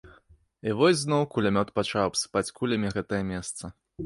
[0.71, 3.63] І вось зноў кулямёт пачаў абсыпаць кулямі гэтае месца.